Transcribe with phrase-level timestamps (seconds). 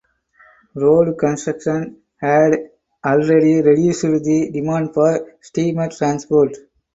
[0.73, 2.55] Road construction had
[3.05, 6.57] already reduced the demand for steamer transport.